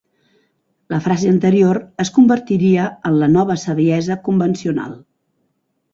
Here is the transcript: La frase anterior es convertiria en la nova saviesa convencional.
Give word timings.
La 0.93 0.99
frase 1.07 1.27
anterior 1.33 1.81
es 2.05 2.11
convertiria 2.17 2.87
en 3.11 3.19
la 3.25 3.31
nova 3.37 3.59
saviesa 3.67 4.19
convencional. 4.29 5.01